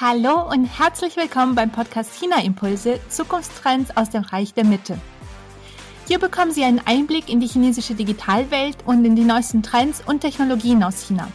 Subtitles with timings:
[0.00, 4.98] Hallo und herzlich willkommen beim Podcast China Impulse Zukunftstrends aus dem Reich der Mitte.
[6.08, 10.18] Hier bekommen Sie einen Einblick in die chinesische Digitalwelt und in die neuesten Trends und
[10.18, 11.30] Technologien aus China.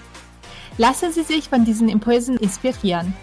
[0.78, 3.14] Lassen Sie sich von diesen Impulsen inspirieren.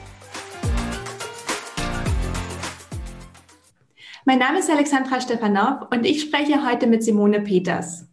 [4.25, 8.07] Mein Name ist Alexandra Stefanov und ich spreche heute mit Simone Peters.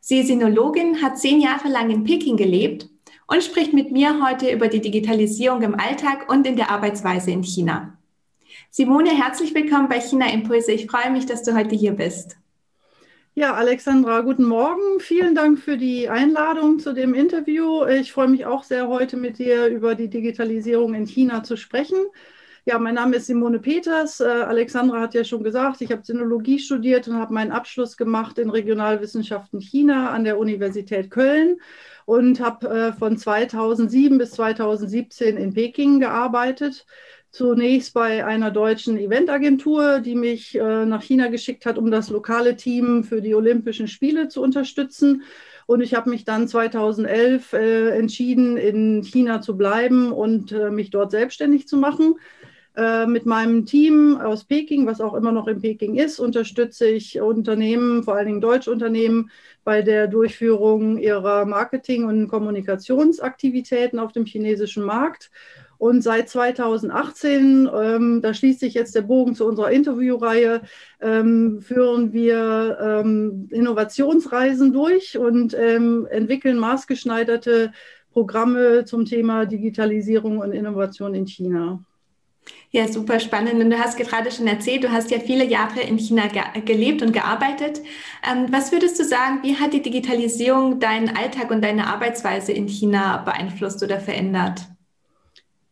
[0.00, 2.90] Sie ist Sinologin, hat zehn Jahre lang in Peking gelebt
[3.26, 7.42] und spricht mit mir heute über die Digitalisierung im Alltag und in der Arbeitsweise in
[7.42, 7.96] China.
[8.70, 10.72] Simone, herzlich willkommen bei China Impulse.
[10.72, 12.36] Ich freue mich, dass du heute hier bist.
[13.34, 14.98] Ja, Alexandra, guten Morgen.
[14.98, 17.84] Vielen Dank für die Einladung zu dem Interview.
[17.84, 21.98] Ich freue mich auch sehr, heute mit dir über die Digitalisierung in China zu sprechen.
[22.68, 24.18] Ja, mein Name ist Simone Peters.
[24.18, 28.38] Äh, Alexandra hat ja schon gesagt, ich habe Sinologie studiert und habe meinen Abschluss gemacht
[28.38, 31.60] in Regionalwissenschaften China an der Universität Köln
[32.06, 36.86] und habe äh, von 2007 bis 2017 in Peking gearbeitet.
[37.30, 42.56] Zunächst bei einer deutschen Eventagentur, die mich äh, nach China geschickt hat, um das lokale
[42.56, 45.22] Team für die Olympischen Spiele zu unterstützen.
[45.66, 50.90] Und ich habe mich dann 2011 äh, entschieden, in China zu bleiben und äh, mich
[50.90, 52.16] dort selbstständig zu machen.
[52.76, 57.18] Äh, mit meinem Team aus Peking, was auch immer noch in Peking ist, unterstütze ich
[57.18, 59.30] Unternehmen, vor allen Dingen Deutschunternehmen,
[59.64, 65.30] bei der Durchführung ihrer Marketing- und Kommunikationsaktivitäten auf dem chinesischen Markt.
[65.78, 70.60] Und seit 2018, ähm, da schließt sich jetzt der Bogen zu unserer Interviewreihe,
[71.00, 77.72] ähm, führen wir ähm, Innovationsreisen durch und ähm, entwickeln maßgeschneiderte
[78.12, 81.82] Programme zum Thema Digitalisierung und Innovation in China.
[82.70, 83.62] Ja, super spannend.
[83.62, 87.02] Und du hast gerade schon erzählt, du hast ja viele Jahre in China ge gelebt
[87.02, 87.80] und gearbeitet.
[88.28, 92.68] Ähm, was würdest du sagen, wie hat die Digitalisierung deinen Alltag und deine Arbeitsweise in
[92.68, 94.66] China beeinflusst oder verändert?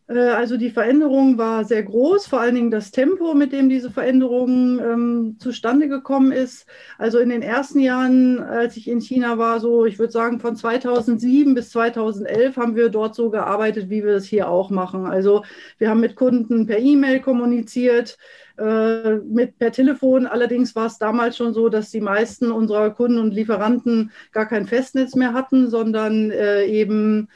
[0.07, 3.91] Äh, also die Veränderung war sehr groß, vor allen Dingen das Tempo, mit dem diese
[3.91, 6.65] Veränderung ähm, zustande gekommen ist.
[6.97, 10.55] Also in den ersten Jahren, als ich in China war, so ich würde sagen von
[10.55, 15.05] 2007 bis 2011 haben wir dort so gearbeitet, wie wir es hier auch machen.
[15.05, 15.43] Also
[15.77, 18.17] wir haben mit Kunden per E-Mail kommuniziert,
[18.57, 20.27] äh, mit per Telefon.
[20.27, 24.67] Allerdings war es damals schon so, dass die meisten unserer Kunden und Lieferanten gar kein
[24.67, 27.27] Festnetz mehr hatten, sondern äh, eben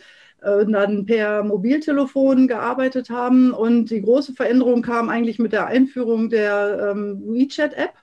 [0.42, 3.52] dann per Mobiltelefon gearbeitet haben.
[3.52, 7.94] Und die große Veränderung kam eigentlich mit der Einführung der ähm, WeChat-App,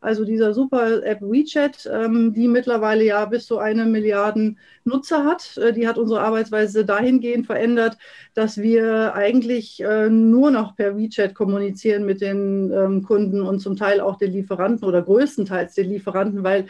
[0.00, 5.58] also dieser super App WeChat, ähm, die mittlerweile ja bis zu eine Milliarden Nutzer hat.
[5.58, 7.98] Äh, die hat unsere Arbeitsweise dahingehend verändert,
[8.34, 13.76] dass wir eigentlich äh, nur noch per WeChat kommunizieren mit den ähm, Kunden und zum
[13.76, 16.66] Teil auch den Lieferanten oder größtenteils den Lieferanten, weil äh,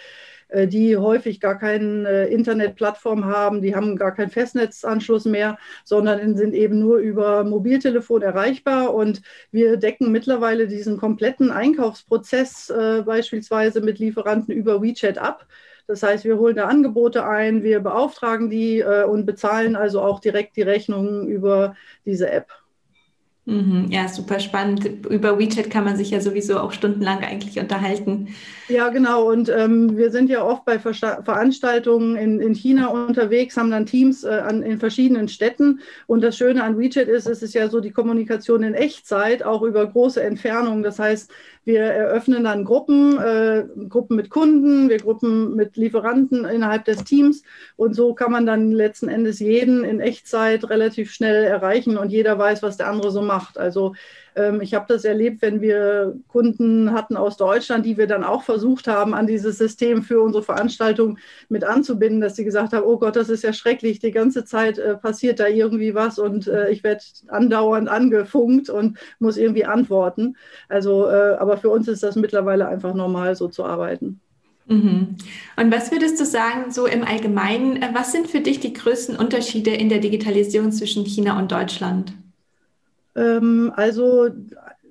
[0.66, 6.54] die häufig gar keine äh, Internetplattform haben, die haben gar keinen Festnetzanschluss mehr, sondern sind
[6.54, 8.94] eben nur über Mobiltelefon erreichbar.
[8.94, 9.22] Und
[9.52, 15.46] wir decken mittlerweile diesen kompletten Einkaufsprozess äh, beispielsweise mit Lieferanten über WeChat ab.
[15.86, 20.20] Das heißt, wir holen da Angebote ein, wir beauftragen die äh, und bezahlen also auch
[20.20, 21.74] direkt die Rechnungen über
[22.04, 22.59] diese App.
[23.46, 24.84] Mhm, ja, super spannend.
[25.08, 28.28] Über WeChat kann man sich ja sowieso auch stundenlang eigentlich unterhalten.
[28.68, 29.28] Ja, genau.
[29.30, 33.86] Und ähm, wir sind ja oft bei Ver Veranstaltungen in, in China unterwegs, haben dann
[33.86, 35.80] Teams äh, an, in verschiedenen Städten.
[36.06, 39.62] Und das Schöne an WeChat ist, es ist ja so die Kommunikation in Echtzeit, auch
[39.62, 40.82] über große Entfernungen.
[40.82, 41.32] Das heißt,
[41.64, 47.42] wir eröffnen dann Gruppen, äh, Gruppen mit Kunden, wir Gruppen mit Lieferanten innerhalb des Teams.
[47.76, 52.38] Und so kann man dann letzten Endes jeden in Echtzeit relativ schnell erreichen und jeder
[52.38, 53.39] weiß, was der andere so macht.
[53.56, 53.94] Also
[54.34, 58.42] ähm, ich habe das erlebt, wenn wir Kunden hatten aus Deutschland, die wir dann auch
[58.42, 61.18] versucht haben, an dieses System für unsere Veranstaltung
[61.48, 64.78] mit anzubinden, dass sie gesagt haben, oh Gott, das ist ja schrecklich, die ganze Zeit
[64.78, 70.36] äh, passiert da irgendwie was und äh, ich werde andauernd angefunkt und muss irgendwie antworten.
[70.68, 74.20] Also, äh, aber für uns ist das mittlerweile einfach normal, so zu arbeiten.
[74.70, 75.16] Mhm.
[75.56, 79.16] Und was würdest du sagen, so im Allgemeinen, äh, was sind für dich die größten
[79.16, 82.12] Unterschiede in der Digitalisierung zwischen China und Deutschland?
[83.16, 84.28] Ähm, also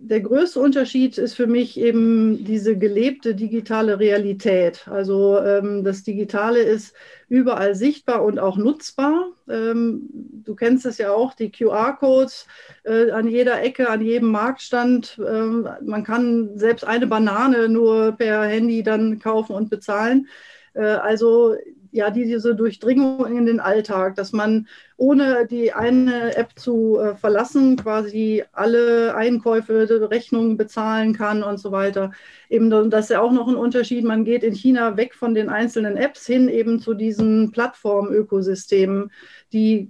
[0.02, 4.88] der größte Unterschied ist für mich eben diese gelebte digitale Realität.
[4.88, 6.96] Also ähm, das Digitale ist
[7.28, 9.32] überall sichtbar und auch nutzbar.
[9.50, 10.10] Ähm,
[10.46, 12.48] du kennst es ja auch, die QR-Codes
[12.84, 15.18] äh, an jeder Ecke, an jedem Marktstand.
[15.18, 20.28] Man kann selbst eine Banane nur per Handy dann kaufen und bezahlen.
[20.74, 21.56] Äh, also
[21.92, 27.78] ja, diese Durchdringung in den Alltag, dass man ohne die eine App zu äh, verlassen
[27.78, 32.12] quasi alle Einkäufe, Rechnungen bezahlen kann und so weiter.
[32.50, 34.04] Eben, das ist ja auch noch ein Unterschied.
[34.04, 39.12] Man geht in China weg von den einzelnen Apps hin eben zu diesen Plattformökosystemen,
[39.54, 39.90] die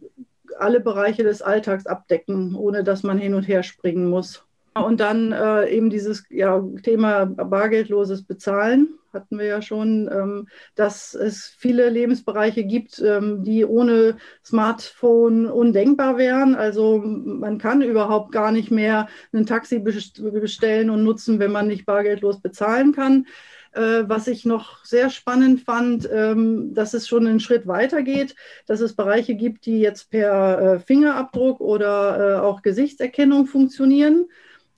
[0.57, 4.43] alle Bereiche des Alltags abdecken, ohne dass man hin und her springen muss.
[4.75, 11.13] Und dann äh, eben dieses ja, Thema bargeldloses Bezahlen hatten wir ja schon, ähm, dass
[11.13, 16.55] es viele Lebensbereiche gibt, ähm, die ohne Smartphone undenkbar wären.
[16.55, 21.85] Also man kann überhaupt gar nicht mehr ein Taxi bestellen und nutzen, wenn man nicht
[21.85, 23.25] bargeldlos bezahlen kann.
[23.71, 28.35] Äh, was ich noch sehr spannend fand, ähm, dass es schon einen Schritt weiter geht,
[28.65, 34.27] dass es Bereiche gibt, die jetzt per äh, Fingerabdruck oder äh, auch Gesichtserkennung funktionieren.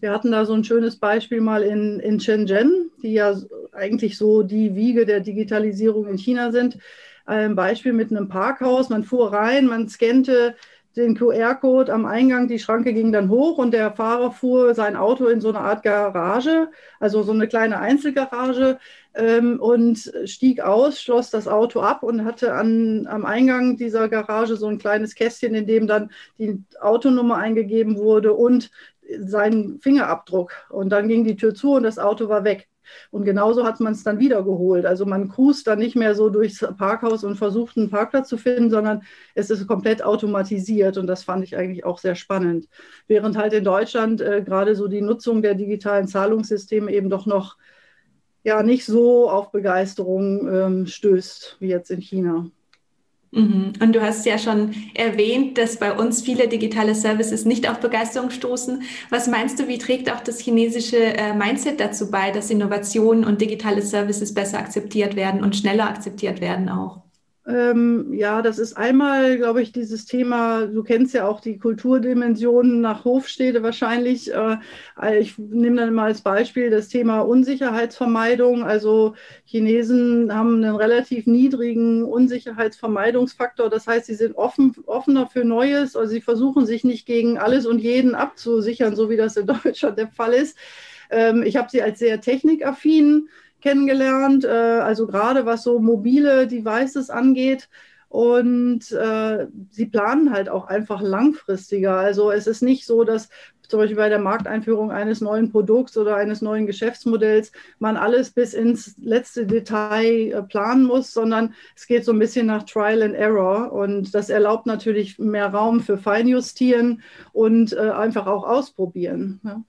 [0.01, 3.35] Wir hatten da so ein schönes Beispiel mal in, in Shenzhen, die ja
[3.71, 6.79] eigentlich so die Wiege der Digitalisierung in China sind.
[7.27, 8.89] Ein Beispiel mit einem Parkhaus.
[8.89, 10.55] Man fuhr rein, man scannte
[10.95, 15.27] den QR-Code am Eingang, die Schranke ging dann hoch und der Fahrer fuhr sein Auto
[15.27, 16.69] in so eine Art Garage,
[16.99, 18.77] also so eine kleine Einzelgarage
[19.13, 24.57] ähm, und stieg aus, schloss das Auto ab und hatte an, am Eingang dieser Garage
[24.57, 28.69] so ein kleines Kästchen, in dem dann die Autonummer eingegeben wurde und
[29.19, 30.53] seinen Fingerabdruck.
[30.69, 32.67] Und dann ging die Tür zu und das Auto war weg.
[33.09, 34.85] Und genauso hat man es dann wiedergeholt.
[34.85, 38.69] Also man cruist dann nicht mehr so durchs Parkhaus und versucht einen Parkplatz zu finden,
[38.69, 39.03] sondern
[39.35, 40.97] es ist komplett automatisiert.
[40.97, 42.67] Und das fand ich eigentlich auch sehr spannend.
[43.07, 47.57] Während halt in Deutschland äh, gerade so die Nutzung der digitalen Zahlungssysteme eben doch noch
[48.43, 52.49] ja nicht so auf Begeisterung ähm, stößt wie jetzt in China.
[53.33, 53.73] Mhm.
[53.79, 58.29] Und du hast ja schon erwähnt, dass bei uns viele digitale Services nicht auf Begeisterung
[58.29, 58.83] stoßen.
[59.09, 63.39] Was meinst du, wie trägt auch das chinesische äh, Mindset dazu bei, dass Innovationen und
[63.39, 67.01] digitale Services besser akzeptiert werden und schneller akzeptiert werden auch?
[67.47, 72.81] Ähm, ja, das ist einmal, glaube ich, dieses Thema, du kennst ja auch die Kulturdimensionen
[72.81, 74.31] nach Hofstede wahrscheinlich.
[74.31, 74.57] Äh,
[75.19, 78.63] ich nehme dann mal als Beispiel das Thema Unsicherheitsvermeidung.
[78.63, 83.71] Also Chinesen haben einen relativ niedrigen Unsicherheitsvermeidungsfaktor.
[83.71, 85.95] Das heißt, sie sind offen, offener für Neues.
[85.95, 89.97] Also sie versuchen sich nicht gegen alles und jeden abzusichern, so wie das in Deutschland
[89.97, 90.55] der Fall ist.
[91.09, 93.29] Ähm, ich habe sie als sehr technikaffin
[93.61, 97.69] kennengelernt, äh, also gerade was so mobile Devices angeht.
[98.09, 101.95] Und äh, sie planen halt auch einfach langfristiger.
[101.95, 103.29] Also es ist nicht so, dass
[103.71, 108.53] zum Beispiel bei der Markteinführung eines neuen Produkts oder eines neuen Geschäftsmodells man alles bis
[108.53, 113.15] ins letzte Detail äh, planen muss, sondern es geht so ein bisschen nach Trial and
[113.15, 113.71] Error.
[113.71, 119.39] Und das erlaubt natürlich mehr Raum für Feinjustieren und äh, einfach auch ausprobieren.
[119.43, 119.63] Ja.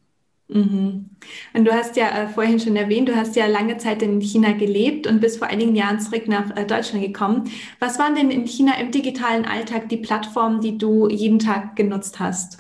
[0.53, 1.07] Mhm.
[1.55, 4.53] Und du hast ja äh, vorhin schon erwähnt, du hast ja lange Zeit in China
[4.53, 7.51] gelebt und bist vor einigen Jahren zurück nach äh, Deutschland gekommen.
[7.79, 12.21] Was waren denn in China im digitalen Alltag die Plattformen, die du jeden Tag genutzt
[12.21, 12.59] hast?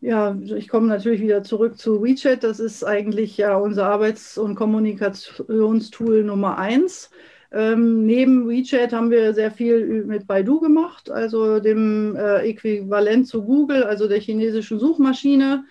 [0.00, 2.44] Ja, ich komme natürlich wieder zurück zu WeChat.
[2.44, 7.10] Das ist eigentlich ja unser Arbeits- und Kommunikationstool Nummer eins.
[7.52, 13.44] Ähm, neben WeChat haben wir sehr viel mit Baidu gemacht, also dem äh, Äquivalent zu
[13.44, 15.64] Google, also der chinesischen Suchmaschine.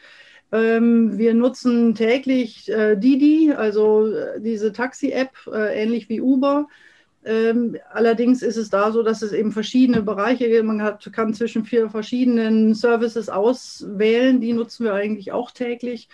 [0.54, 6.68] Ähm, wir nutzen täglich äh, Didi, also äh, diese Taxi-App, äh, ähnlich wie Uber.
[7.26, 10.66] Ähm, allerdings ist es da so, dass es eben verschiedene Bereiche gibt.
[10.66, 14.42] Man hat, kann zwischen vier verschiedenen Services auswählen.
[14.42, 16.08] Die nutzen wir eigentlich auch täglich.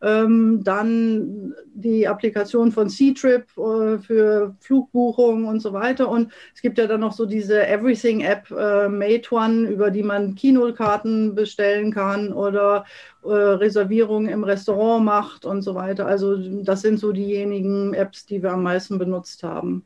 [0.00, 6.08] Ähm, dann die Applikation von C-Trip äh, für Flugbuchungen und so weiter.
[6.08, 11.34] Und es gibt ja dann noch so diese Everything-App äh, Meituan, über die man Kinokarten
[11.34, 12.84] bestellen kann oder
[13.24, 16.06] äh, Reservierungen im Restaurant macht und so weiter.
[16.06, 19.84] Also das sind so diejenigen Apps, die wir am meisten benutzt haben.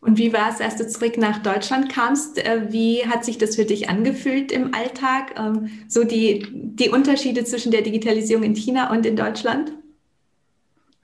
[0.00, 2.38] Und wie war es, als du zurück nach Deutschland kamst?
[2.38, 5.38] Äh, wie hat sich das für dich angefühlt im Alltag?
[5.38, 9.72] Ähm, so die, die Unterschiede zwischen der Digitalisierung in China und in Deutschland?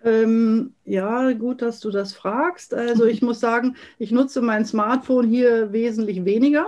[0.02, 2.73] Ähm, ja, gut, dass du das fragst.
[2.73, 6.66] Also ich muss sagen, ich nutze mein Smartphone hier wesentlich weniger.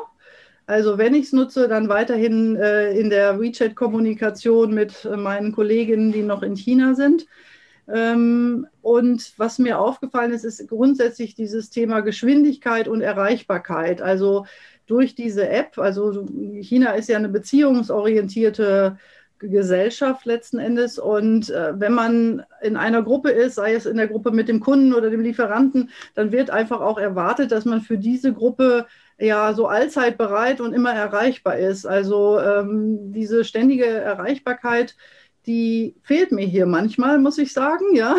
[0.66, 6.12] Also wenn ich es nutze, dann weiterhin äh, in der WeChat-Kommunikation mit äh, meinen Kolleginnen,
[6.12, 7.26] die noch in China sind.
[7.92, 14.02] Ähm, und was mir aufgefallen ist, ist grundsätzlich dieses Thema Geschwindigkeit und Erreichbarkeit.
[14.02, 14.47] Also
[14.87, 16.26] durch diese App, also
[16.61, 18.99] China ist ja eine beziehungsorientierte
[19.38, 20.99] Gesellschaft letzten Endes.
[20.99, 24.61] Und äh, wenn man in einer Gruppe ist, sei es in der Gruppe mit dem
[24.61, 28.87] Kunden oder dem Lieferanten, dann wird einfach auch erwartet, dass man für diese Gruppe
[29.18, 31.87] ja so allzeit bereit und immer erreichbar ist.
[31.87, 34.97] Also ähm, diese ständige Erreichbarkeit
[35.48, 37.94] die fehlt mir hier manchmal, muss ich sagen.
[37.94, 38.14] Ja,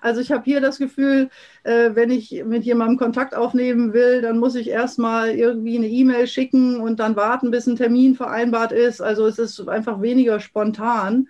[0.00, 1.28] also ich habe hier das Gefühl,
[1.62, 6.26] äh, wenn ich mit jemandem Kontakt aufnehmen will, dann muss ich erstmal irgendwie eine E-Mail
[6.26, 9.02] schicken und dann warten, bis ein Termin vereinbart ist.
[9.02, 11.28] Also es ist einfach weniger spontan.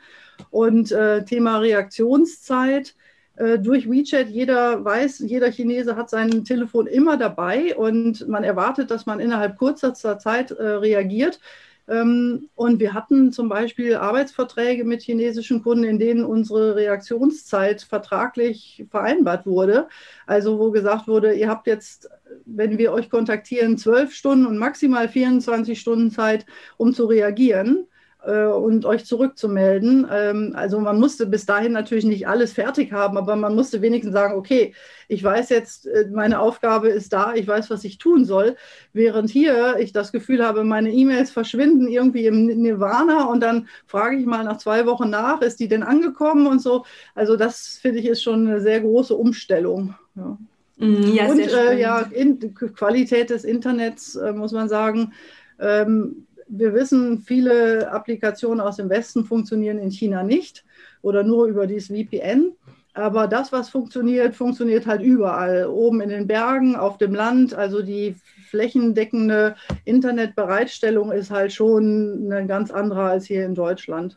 [0.51, 2.95] Und äh, Thema Reaktionszeit
[3.37, 4.29] äh, durch WeChat.
[4.29, 9.59] Jeder weiß, jeder Chinese hat sein Telefon immer dabei und man erwartet, dass man innerhalb
[9.59, 11.41] kurzer Zeit reagiert.
[11.87, 18.85] Ähm, und wir hatten zum Beispiel Arbeitsverträge mit chinesischen Kunden, in denen unsere Reaktionszeit vertraglich
[18.91, 19.89] vereinbart wurde.
[20.27, 22.09] Also wo gesagt wurde, ihr habt jetzt,
[22.47, 26.47] wenn wir euch kontaktieren, zwölf Stunden und maximal 24 Stunden Zeit,
[26.79, 27.87] um zu reagieren.
[28.27, 30.07] Äh, und euch zurückzumelden.
[30.11, 34.15] Ähm, also man musste bis dahin natürlich nicht alles fertig haben, aber man musste wenigstens
[34.15, 34.75] sagen, okay,
[35.09, 38.57] ich weiß jetzt, äh, meine Aufgabe ist da, ich weiß, was ich tun soll,
[38.95, 44.17] während hier ich das Gefühl habe, meine E-Mails verschwinden irgendwie im Nirvana und dann frage
[44.17, 46.87] ich mal nach zwei Wochen nach, ist die denn angekommen und so.
[47.15, 49.97] Also das finde ich ist schon eine sehr große Umstellung.
[50.15, 50.39] Ja.
[50.79, 55.13] Mm, ja, und äh, ja, in, Qualität des Internets, äh, muss man sagen,
[55.61, 56.27] ähm,
[56.59, 60.65] wir wissen, viele Applikationen aus dem Westen funktionieren in China nicht
[61.03, 62.53] oder nur über dieses VPN.
[62.95, 65.67] Aber das, was funktioniert, funktioniert halt überall.
[65.67, 67.53] Oben in den Bergen, auf dem Land.
[67.53, 68.15] Also die
[68.49, 74.17] flächendeckende Internetbereitstellung ist halt schon eine ganz andere als hier in Deutschland.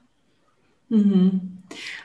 [0.89, 1.57] Mhm.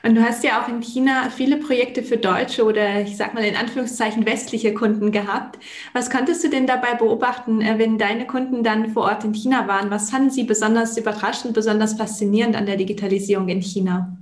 [0.03, 3.45] Und du hast ja auch in China viele Projekte für deutsche oder ich sag mal
[3.45, 5.57] in Anführungszeichen westliche Kunden gehabt.
[5.93, 9.67] Was konntest du denn dabei beobachten, äh, wenn deine Kunden dann vor Ort in China
[9.67, 9.89] waren?
[9.89, 14.17] Was fanden sie besonders überraschend, besonders faszinierend an der Digitalisierung in China?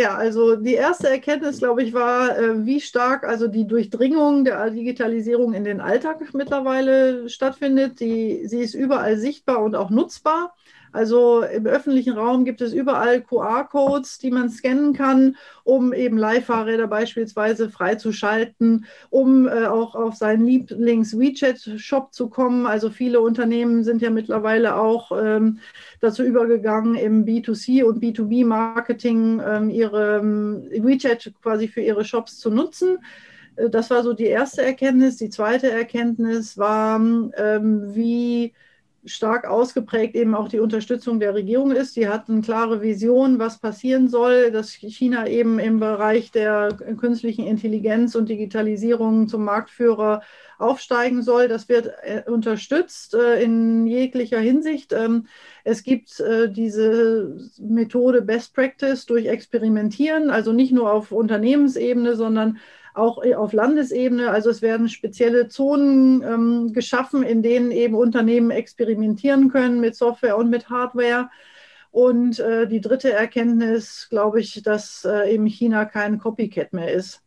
[0.00, 4.68] Ja, also die erste Erkenntnis, glaube ich, war, äh, wie stark also die Durchdringung der
[4.70, 8.00] Digitalisierung in den Alltag mittlerweile stattfindet.
[8.00, 10.54] Die, sie ist überall sichtbar und auch nutzbar.
[10.92, 16.86] Also im öffentlichen Raum gibt es überall QR-Codes, die man scannen kann, um eben Leihfahrräder
[16.86, 22.66] beispielsweise freizuschalten, um äh, auch auf seinen Lieblings-WeChat-Shop zu kommen.
[22.66, 25.58] Also viele Unternehmen sind ja mittlerweile auch ähm,
[26.00, 32.50] dazu übergegangen, im B2C und B2B-Marketing ähm, ihre ähm, WeChat quasi für ihre Shops zu
[32.50, 32.98] nutzen.
[33.56, 35.16] Äh, das war so die erste Erkenntnis.
[35.16, 38.52] Die zweite Erkenntnis war, ähm, wie
[39.04, 41.96] stark ausgeprägt eben auch die Unterstützung der Regierung ist.
[41.96, 47.46] Die hat eine klare Vision, was passieren soll, dass China eben im Bereich der künstlichen
[47.46, 50.22] Intelligenz und Digitalisierung zum Marktführer
[50.58, 51.48] aufsteigen soll.
[51.48, 54.92] Das wird äh, unterstützt äh, in jeglicher Hinsicht.
[54.92, 55.26] Ähm,
[55.64, 62.58] es gibt äh, diese Methode Best Practice durch Experimentieren, also nicht nur auf Unternehmensebene, sondern
[62.94, 64.30] auch äh, auf Landesebene.
[64.30, 70.36] Also es werden spezielle Zonen ähm, geschaffen, in denen eben Unternehmen experimentieren können mit Software
[70.36, 71.30] und mit Hardware.
[71.90, 77.22] Und äh, die dritte Erkenntnis, glaube ich, dass äh, eben China kein Copycat mehr ist.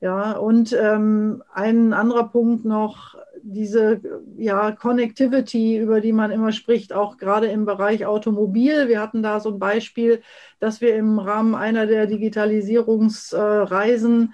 [0.00, 4.00] Ja, und ähm, ein anderer Punkt noch, diese
[4.36, 8.88] ja, Connectivity, über die man immer spricht, auch gerade im Bereich Automobil.
[8.88, 10.20] Wir hatten da so ein Beispiel,
[10.58, 14.28] dass wir im Rahmen einer der Digitalisierungsreisen äh,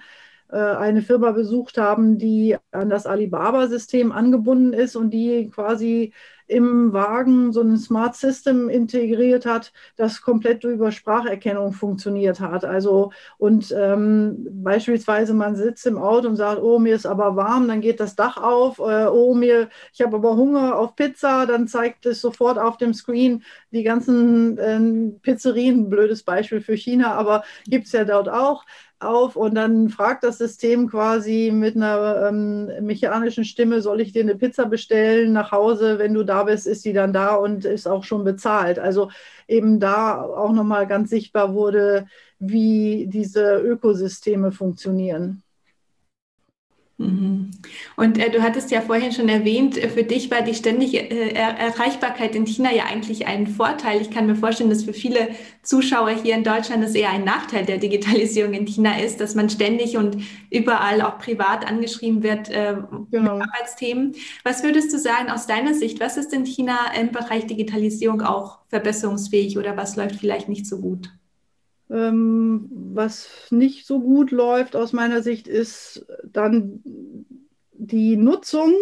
[0.57, 6.13] eine Firma besucht haben, die an das Alibaba-System angebunden ist und die quasi
[6.47, 12.65] im Wagen so ein Smart System integriert hat, das komplett über Spracherkennung funktioniert hat.
[12.65, 17.67] Also und ähm, beispielsweise man sitzt im Auto und sagt, oh mir ist aber warm,
[17.67, 18.79] dann geht das Dach auf.
[18.79, 22.93] Äh, oh mir, ich habe aber Hunger auf Pizza, dann zeigt es sofort auf dem
[22.93, 25.89] Screen die ganzen äh, Pizzerien.
[25.89, 28.65] Blödes Beispiel für China, aber gibt es ja dort auch
[29.03, 34.23] auf und dann fragt das System quasi mit einer ähm, mechanischen Stimme, soll ich dir
[34.23, 35.99] eine Pizza bestellen nach Hause?
[35.99, 38.79] Wenn du da bist, ist die dann da und ist auch schon bezahlt.
[38.79, 39.09] Also
[39.47, 42.07] eben da auch nochmal ganz sichtbar wurde,
[42.39, 45.42] wie diese Ökosysteme funktionieren.
[46.97, 47.49] Mhm.
[47.95, 51.33] Und äh, du hattest ja vorhin schon erwähnt, äh, für dich war die ständige äh,
[51.33, 53.99] Erreichbarkeit in China ja eigentlich ein Vorteil.
[53.99, 55.29] Ich kann mir vorstellen, dass für viele
[55.63, 59.49] Zuschauer hier in Deutschland es eher ein Nachteil der Digitalisierung in China ist, dass man
[59.49, 60.17] ständig und
[60.51, 62.75] überall auch privat angeschrieben wird äh,
[63.09, 63.37] genau.
[63.37, 64.13] mit Arbeitsthemen.
[64.43, 65.99] Was würdest du sagen aus deiner Sicht?
[65.99, 70.79] Was ist in China im Bereich Digitalisierung auch verbesserungsfähig oder was läuft vielleicht nicht so
[70.79, 71.09] gut?
[71.89, 76.83] Ähm, was nicht so gut läuft aus meiner Sicht, ist dann
[77.75, 78.73] die Nutzung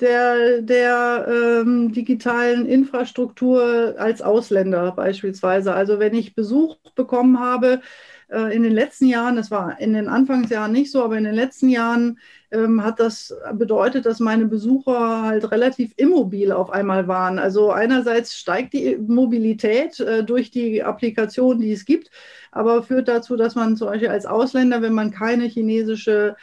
[0.00, 5.74] der, der ähm, digitalen Infrastruktur als Ausländer beispielsweise.
[5.74, 7.80] Also wenn ich Besuch bekommen habe
[8.28, 11.34] äh, in den letzten Jahren, das war in den Anfangsjahren nicht so, aber in den
[11.34, 12.18] letzten Jahren
[12.50, 17.38] ähm, hat das bedeutet, dass meine Besucher halt relativ immobil auf einmal waren.
[17.38, 22.10] Also einerseits steigt die Mobilität äh, durch die Applikationen, die es gibt,
[22.50, 26.36] aber führt dazu, dass man zum Beispiel als Ausländer, wenn man keine chinesische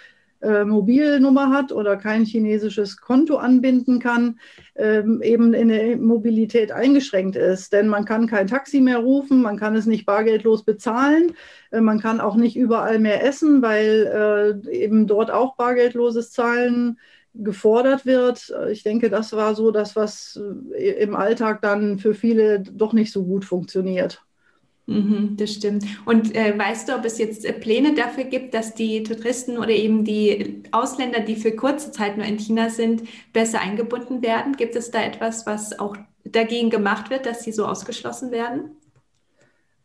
[0.46, 4.40] äh, Mobilnummer hat oder kein chinesisches Konto anbinden kann,
[4.76, 7.74] ähm, eben in der Mobilität eingeschränkt ist.
[7.74, 11.34] Denn man kann kein Taxi mehr rufen, man kann es nicht bargeldlos bezahlen,
[11.72, 17.00] äh, man kann auch nicht überall mehr essen, weil äh, eben dort auch bargeldloses Zahlen
[17.34, 18.54] gefordert wird.
[18.72, 20.40] Ich denke, das war so das, was
[20.74, 24.26] äh, im Alltag dann für viele doch nicht so gut funktioniert.
[24.88, 25.84] Mhm, das stimmt.
[26.06, 29.72] Und äh, weißt du, ob es jetzt äh, Pläne dafür gibt, dass die Touristen oder
[29.72, 34.56] eben die Ausländer, die für kurze Zeit nur in China sind, besser eingebunden werden?
[34.56, 38.78] Gibt es da etwas, was auch dagegen gemacht wird, dass sie so ausgeschlossen werden?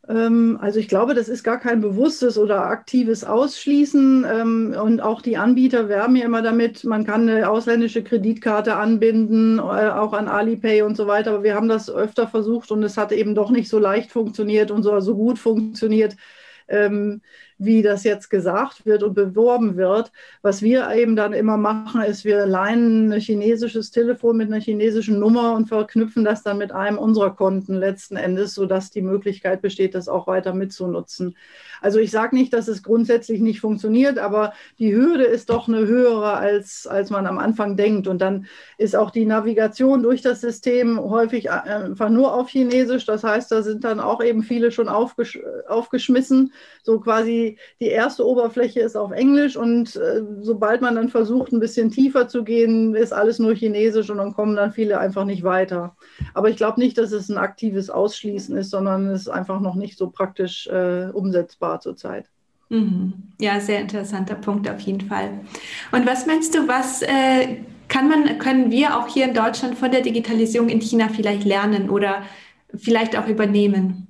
[0.09, 4.25] Ähm, also ich glaube, das ist gar kein bewusstes oder aktives Ausschließen.
[4.29, 9.59] Ähm, und auch die Anbieter werben ja immer damit, man kann eine ausländische Kreditkarte anbinden,
[9.59, 11.33] äh, auch an Alipay und so weiter.
[11.35, 14.71] Aber wir haben das öfter versucht und es hat eben doch nicht so leicht funktioniert
[14.71, 16.17] und so, so gut funktioniert,
[16.69, 17.21] ähm,
[17.61, 20.13] wie das jetzt gesagt wird und beworben wird.
[20.41, 25.19] Was wir eben dann immer machen, ist, wir leihen ein chinesisches Telefon mit einer chinesischen
[25.21, 29.95] Nummer und verknüpfen das dann mit einem unserer Konten letzten Endes, sodass die Möglichkeit besteht,
[29.95, 31.37] das auch weiter mitzunutzen.
[31.83, 35.87] Also ich sage nicht, dass es grundsätzlich nicht funktioniert, aber die Hürde ist doch eine
[35.87, 38.09] höhere, als, als man am Anfang denkt.
[38.09, 38.47] Und dann
[38.79, 43.05] ist auch die Navigation durch das System häufig äh, einfach nur auf Chinesisch.
[43.05, 45.39] Das heißt, da sind dann auch eben viele schon aufgesch
[45.69, 46.53] aufgeschmissen,
[46.83, 47.50] so quasi
[47.81, 52.29] die, erste Oberfläche ist auf Englisch und äh, sobald man dann versucht, ein bisschen tiefer
[52.29, 55.97] zu gehen, ist alles nur Chinesisch und dann kommen dann viele einfach nicht weiter.
[56.35, 59.75] Aber ich glaube nicht, dass es ein aktives Ausschließen ist, sondern es ist einfach noch
[59.75, 62.27] nicht so praktisch äh, umsetzbar zurzeit.
[62.71, 63.13] Mhm.
[63.41, 65.31] Ja, sehr interessanter Punkt auf jeden Fall.
[65.93, 67.57] Und was meinst du, was äh,
[67.89, 71.91] kann man, können wir auch hier in Deutschland von der Digitalisierung in China vielleicht lernen
[71.91, 72.23] oder
[72.75, 74.07] vielleicht auch übernehmen?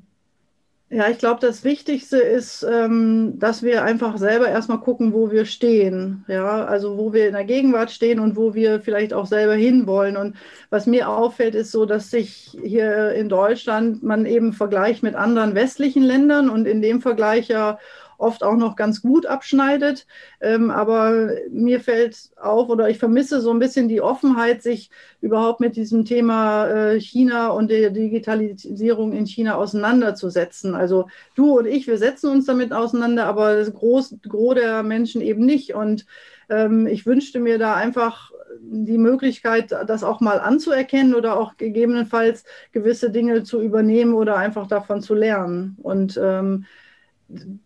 [0.93, 5.45] Ja, ich glaube, das Wichtigste ist, ähm, dass wir einfach selber erstmal gucken, wo wir
[5.45, 6.25] stehen.
[6.27, 10.17] Ja, also wo wir in der Gegenwart stehen und wo wir vielleicht auch selber hinwollen.
[10.17, 10.35] Und
[10.69, 15.55] was mir auffällt, ist so, dass sich hier in Deutschland man eben vergleicht mit anderen
[15.55, 17.79] westlichen Ländern und in dem Vergleich ja
[18.21, 20.07] oft auch noch ganz gut abschneidet.
[20.41, 25.61] Ähm, aber mir fällt auf oder ich vermisse so ein bisschen die Offenheit, sich überhaupt
[25.61, 30.75] mit diesem Thema äh, China und der Digitalisierung in China auseinanderzusetzen.
[30.75, 35.21] Also du und ich, wir setzen uns damit auseinander, aber das Groß, Gros der Menschen
[35.21, 35.75] eben nicht.
[35.75, 36.07] Und
[36.49, 42.45] ähm, ich wünschte mir da einfach die Möglichkeit, das auch mal anzuerkennen oder auch gegebenenfalls
[42.73, 45.77] gewisse Dinge zu übernehmen oder einfach davon zu lernen.
[45.83, 46.67] Und ähm,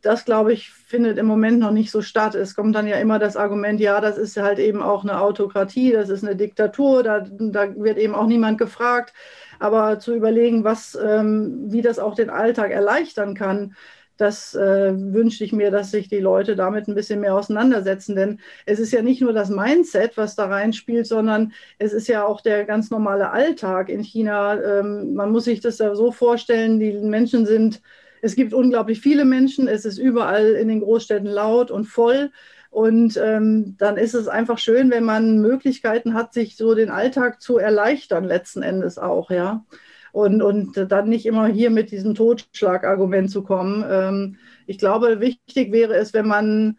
[0.03, 2.35] das, glaube ich, findet im Moment noch nicht so statt.
[2.35, 5.93] Es kommt dann ja immer das Argument, ja, das ist halt eben auch eine Autokratie,
[5.93, 9.15] das ist eine Diktatur, da, da wird eben auch niemand gefragt.
[9.59, 13.75] Aber zu überlegen, was, ähm, wie das auch den Alltag erleichtern kann,
[14.17, 18.15] das äh, wünsche ich mir, dass sich die Leute damit ein bisschen mehr auseinandersetzen.
[18.15, 22.25] Denn es ist ja nicht nur das Mindset, was da reinspielt, sondern es ist ja
[22.25, 24.61] auch der ganz normale Alltag in China.
[24.61, 27.83] Ähm, man muss sich das ja so vorstellen, die Menschen sind
[28.25, 32.31] es gibt unglaublich viele Menschen, es ist überall in den Großstädten laut und voll.
[32.71, 37.43] Und ähm, dann ist es einfach schön, wenn man Möglichkeiten hat, sich so den Alltag
[37.43, 39.67] zu erleichtern, letzten Endes auch, ja.
[40.13, 43.85] Und, und dann nicht immer hier mit diesem Totschlagargument zu kommen.
[43.89, 46.79] Ähm, ich glaube, wichtig wäre es, wenn man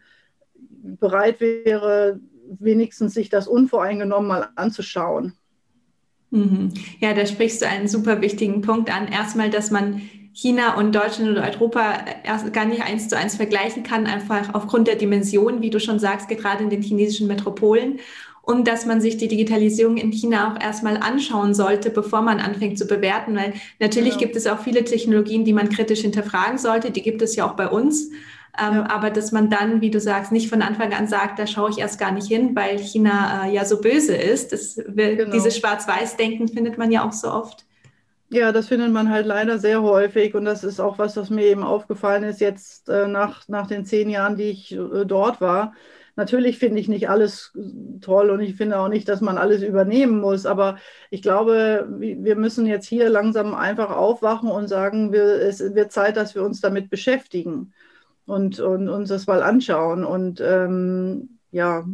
[0.82, 2.18] bereit wäre,
[2.58, 5.34] wenigstens sich das unvoreingenommen mal anzuschauen.
[6.30, 6.74] Mhm.
[6.98, 9.06] Ja, da sprichst du einen super wichtigen Punkt an.
[9.06, 10.02] Erstmal, dass man
[10.36, 14.86] China und Deutschland oder Europa erst gar nicht eins zu eins vergleichen kann, einfach aufgrund
[14.86, 18.00] der Dimension, wie du schon sagst, gerade in den chinesischen Metropolen.
[18.42, 22.78] Und dass man sich die Digitalisierung in China auch erstmal anschauen sollte, bevor man anfängt
[22.78, 24.20] zu bewerten, weil natürlich genau.
[24.20, 26.90] gibt es auch viele Technologien, die man kritisch hinterfragen sollte.
[26.90, 28.10] Die gibt es ja auch bei uns.
[28.60, 28.90] Ähm, ja.
[28.90, 31.78] Aber dass man dann, wie du sagst, nicht von Anfang an sagt, da schaue ich
[31.78, 34.52] erst gar nicht hin, weil China äh, ja so böse ist.
[34.52, 35.32] Das, genau.
[35.32, 37.65] Dieses Schwarz-Weiß-Denken findet man ja auch so oft.
[38.28, 41.44] Ja, das findet man halt leider sehr häufig und das ist auch was, was mir
[41.44, 45.74] eben aufgefallen ist jetzt äh, nach, nach den zehn Jahren, die ich äh, dort war.
[46.16, 47.52] Natürlich finde ich nicht alles
[48.00, 50.76] toll und ich finde auch nicht, dass man alles übernehmen muss, aber
[51.10, 56.16] ich glaube, wir müssen jetzt hier langsam einfach aufwachen und sagen, wir, es wird Zeit,
[56.16, 57.74] dass wir uns damit beschäftigen
[58.24, 61.84] und, und uns das mal anschauen und ähm, ja,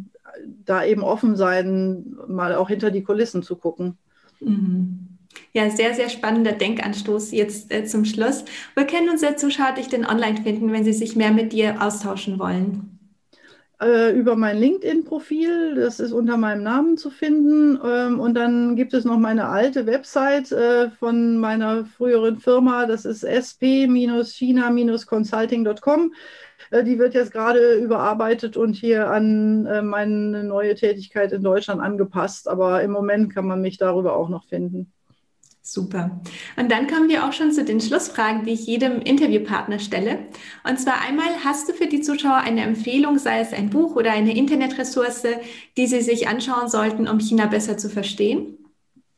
[0.64, 3.98] da eben offen sein, mal auch hinter die Kulissen zu gucken.
[4.40, 5.01] Mhm.
[5.54, 8.44] Ja, sehr, sehr spannender Denkanstoß jetzt äh, zum Schluss.
[8.74, 12.38] Wo können unsere Zuschauer dich denn online finden, wenn sie sich mehr mit dir austauschen
[12.38, 12.92] wollen?
[13.82, 15.74] äh, über mein LinkedIn-Profil.
[15.74, 17.78] Das ist unter meinem Namen zu finden.
[17.84, 22.86] Ähm, und dann gibt es noch meine alte Website äh, von meiner früheren Firma.
[22.86, 26.14] Das ist sp-china-consulting.com.
[26.70, 32.48] Äh, die wird jetzt gerade überarbeitet und hier an meine neue Tätigkeit in Deutschland angepasst.
[32.48, 34.92] Aber im Moment kann man mich darüber auch noch finden.
[35.64, 36.20] Super.
[36.56, 40.18] Und dann kommen wir auch schon zu den Schlussfragen, die ich jedem Interviewpartner stelle.
[40.68, 44.10] Und zwar einmal, hast du für die Zuschauer eine Empfehlung, sei es ein Buch oder
[44.10, 45.22] eine Internetressource,
[45.76, 48.58] die sie sich anschauen sollten, um China besser zu verstehen?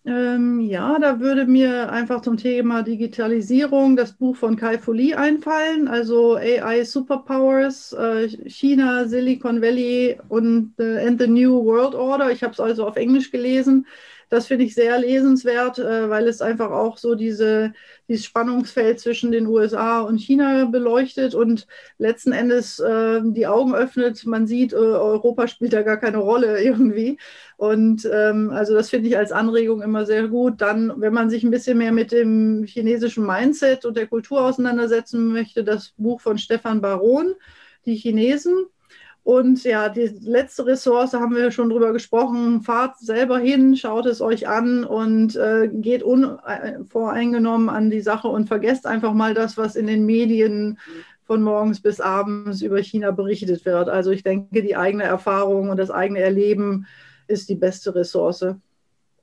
[0.07, 5.14] Ähm, ja, da würde mir einfach zum Thema Digitalisierung das Buch von Kai Fu Lee
[5.14, 12.30] einfallen, also AI Superpowers, äh, China, Silicon Valley und äh, and the New World Order.
[12.30, 13.87] Ich habe es also auf Englisch gelesen.
[14.35, 17.73] Das finde ich sehr lesenswert, äh, weil es einfach auch so diese,
[18.09, 21.68] dieses Spannungsfeld zwischen den USA und China beleuchtet und
[21.99, 24.27] letzten Endes äh, die Augen öffnet.
[24.27, 27.16] Man sieht, äh, Europa spielt da gar keine Rolle irgendwie.
[27.57, 30.61] Und ähm, also das finde ich als Anregung immer sehr gut.
[30.61, 35.29] Dann, wenn man sich ein bisschen mehr mit dem chinesischen Mindset und der Kultur auseinandersetzen
[35.29, 37.35] möchte, das Buch von Stefan Baron,
[37.87, 38.66] Die Chinesen
[39.24, 42.60] und ja, die letzte Ressource haben wir schon drüber gesprochen.
[42.60, 48.48] Fahrt selber hin, schaut es euch an und äh, geht unvoreingenommen an die Sache und
[48.48, 50.78] vergesst einfach mal das, was in den Medien
[51.26, 53.88] von morgens bis abends über China berichtet wird.
[53.88, 56.87] Also ich denke, die eigene Erfahrung und das eigene Erleben
[57.26, 58.44] ist die beste Ressource.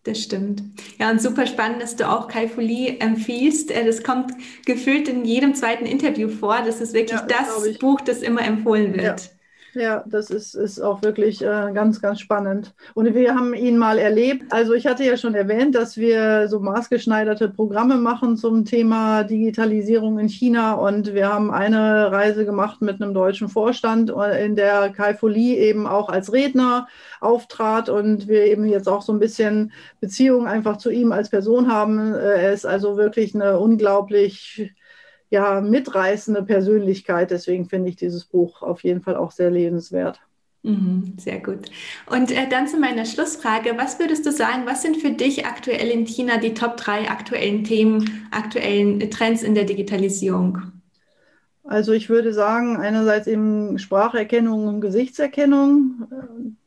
[0.02, 0.64] Das stimmt.
[0.98, 3.70] Ja, und super spannend, dass du auch Kai Fuli empfiehlst.
[3.70, 4.34] Äh, das kommt
[4.66, 6.64] gefühlt in jedem zweiten Interview vor.
[6.66, 9.26] Das ist wirklich ja, das, das Buch, das immer empfohlen wird.
[9.26, 9.32] Ja.
[9.74, 12.74] Ja, das ist, ist auch wirklich äh, ganz, ganz spannend.
[12.94, 14.52] Und wir haben ihn mal erlebt.
[14.52, 20.20] Also ich hatte ja schon erwähnt, dass wir so maßgeschneiderte Programme machen zum Thema Digitalisierung
[20.20, 20.74] in China.
[20.74, 25.56] Und wir haben eine Reise gemacht mit einem deutschen Vorstand, äh, in der Kai Folie
[25.58, 26.88] eben auch als Redner
[27.22, 31.72] auftrat und wir eben jetzt auch so ein bisschen Beziehung einfach zu ihm als Person
[31.72, 32.14] haben.
[32.14, 34.74] Äh, er ist also wirklich eine unglaublich
[35.32, 37.32] ja, mitreißende Persönlichkeit.
[37.32, 40.20] Deswegen finde ich dieses Buch auf jeden Fall auch sehr lebenswert.
[40.64, 41.72] Mhm, sehr gut.
[42.06, 43.74] Und äh, dann zu meiner Schlussfrage.
[43.78, 47.64] Was würdest du sagen, was sind für dich aktuell in China die Top drei aktuellen
[47.64, 50.81] Themen, aktuellen Trends in der Digitalisierung?
[51.64, 56.08] Also ich würde sagen, einerseits eben Spracherkennung und Gesichtserkennung,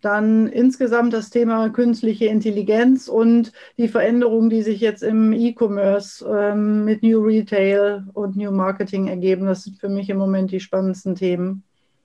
[0.01, 6.85] dann insgesamt das Thema künstliche Intelligenz und die Veränderungen, die sich jetzt im E-Commerce ähm,
[6.85, 9.47] mit New Retail und New Marketing ergeben.
[9.47, 11.65] Das sind für mich im Moment die spannendsten Themen.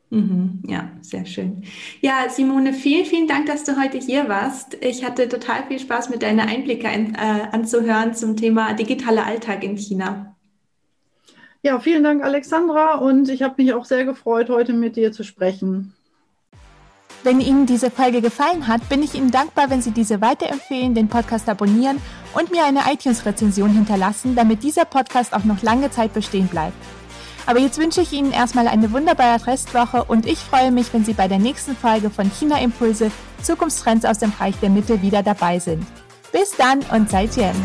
[0.09, 1.63] Mhm, ja, sehr schön.
[2.01, 4.75] Ja, Simone, vielen, vielen Dank, dass du heute hier warst.
[4.81, 9.63] Ich hatte total viel Spaß, mit deinen Einblicke ein, äh, anzuhören zum Thema digitaler Alltag
[9.63, 10.35] in China.
[11.61, 12.95] Ja, vielen Dank, Alexandra.
[12.95, 15.93] Und ich habe mich auch sehr gefreut, heute mit dir zu sprechen.
[17.23, 21.09] Wenn Ihnen diese Folge gefallen hat, bin ich Ihnen dankbar, wenn Sie diese weiterempfehlen, den
[21.09, 22.01] Podcast abonnieren
[22.33, 26.77] und mir eine iTunes-Rezension hinterlassen, damit dieser Podcast auch noch lange Zeit bestehen bleibt.
[27.45, 31.13] Aber jetzt wünsche ich Ihnen erstmal eine wunderbare Restwoche und ich freue mich, wenn Sie
[31.13, 35.59] bei der nächsten Folge von China Impulse Zukunftstrends aus dem Reich der Mitte wieder dabei
[35.59, 35.85] sind.
[36.31, 37.55] Bis dann und seid Jen.